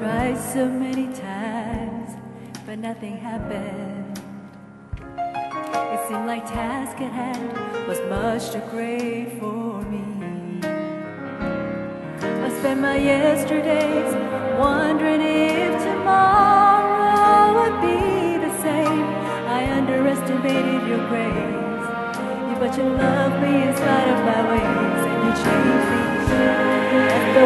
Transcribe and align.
tried 0.00 0.38
so 0.38 0.66
many 0.66 1.12
times, 1.12 2.16
but 2.64 2.78
nothing 2.78 3.18
happened. 3.18 4.18
It 4.96 6.00
seemed 6.08 6.26
like 6.26 6.46
task 6.46 6.98
at 7.02 7.12
hand 7.12 7.52
was 7.86 8.00
much 8.08 8.50
too 8.50 8.62
great 8.70 9.38
for 9.38 9.82
me. 9.92 10.60
I 12.46 12.48
spent 12.60 12.80
my 12.80 12.96
yesterdays 12.96 14.14
wondering 14.58 15.20
if 15.20 15.82
tomorrow 15.82 17.60
would 17.60 17.76
be 17.84 18.38
the 18.46 18.52
same. 18.62 19.04
I 19.58 19.70
underestimated 19.80 20.88
your 20.88 21.04
grace, 21.12 21.88
but 22.58 22.72
you 22.78 22.84
love 22.84 23.32
me 23.42 23.52
in 23.68 23.76
spite 23.76 24.08
of 24.14 24.20
my 24.30 24.40
ways, 24.50 25.02
and 25.10 25.20
you 25.26 25.32
changed 25.44 25.88
me. 25.92 26.02
The 27.36 27.44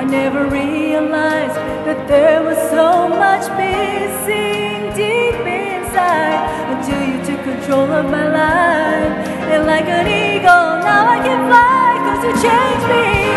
I 0.00 0.04
never 0.04 0.46
realized 0.46 1.56
that 1.84 2.08
there 2.08 2.42
was 2.42 2.56
so 2.70 3.06
much 3.06 3.44
missing 3.60 4.88
deep 4.96 5.44
inside 5.44 6.40
until 6.72 7.00
you 7.04 7.18
took 7.22 7.44
control 7.44 7.84
of 7.92 8.06
my 8.10 8.26
life. 8.26 9.28
And 9.52 9.66
like 9.66 9.84
an 9.84 10.06
eagle, 10.08 10.80
now 10.88 11.06
I 11.06 11.18
can 11.18 11.40
fly 11.50 12.00
cause 12.00 12.24
you 12.24 12.32
changed 12.32 12.86
me. 12.88 13.28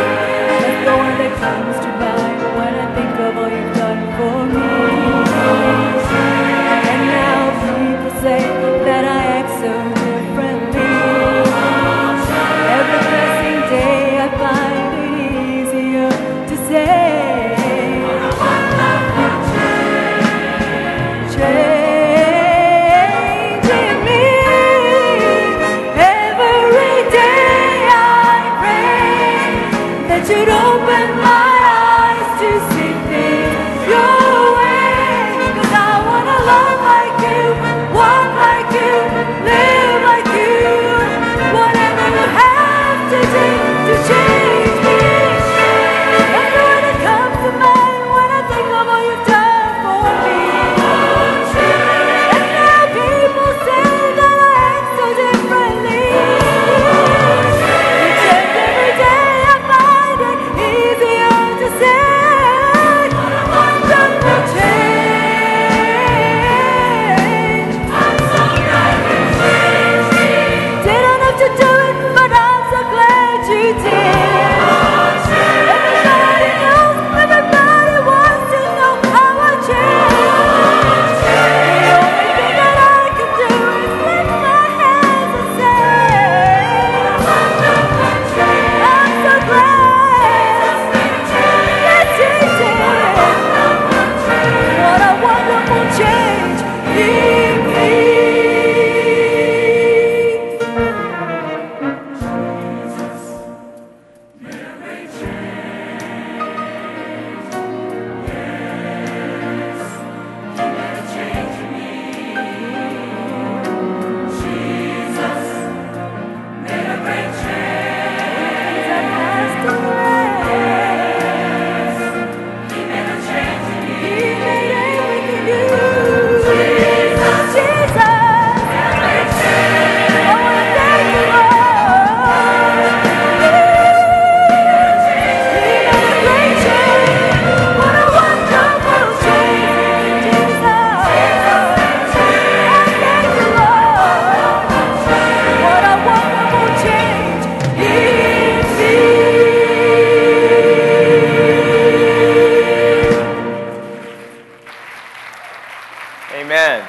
That's 0.48 0.86
the 0.88 0.96
one 0.96 1.16
that 1.20 1.34
comes 1.44 1.76
to 1.84 1.88
mind 1.98 2.03